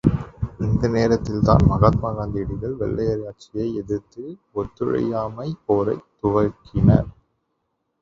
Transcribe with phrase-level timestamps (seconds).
[0.59, 4.25] இந்த நேரத்தில்தான், மகாத்மா காந்தியடிகள் வெள்ளையராட்சியை எதிர்த்து
[4.55, 7.09] ஒத்துழையாமைப் போரைத் துவக்கினார்.